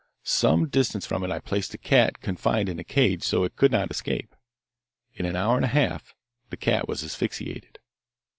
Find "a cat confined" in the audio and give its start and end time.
1.75-2.69